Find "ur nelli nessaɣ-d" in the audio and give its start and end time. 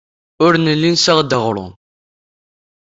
0.45-1.37